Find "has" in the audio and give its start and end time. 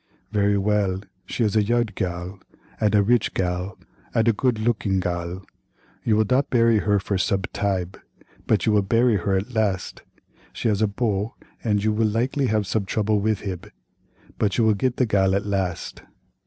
10.69-10.81